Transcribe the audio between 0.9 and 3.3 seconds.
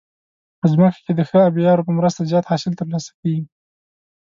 کې د ښه آبيارو په مرسته زیات حاصل ترلاسه